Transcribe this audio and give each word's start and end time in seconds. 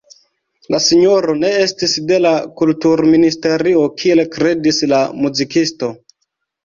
La 0.75 0.77
sinjoro 0.85 1.35
ne 1.43 1.51
estis 1.65 1.93
de 2.11 2.17
la 2.27 2.31
Kulturministerio 2.61 3.85
kiel 4.01 4.23
kredis 4.37 4.81
la 4.95 5.03
muzikisto. 5.23 5.93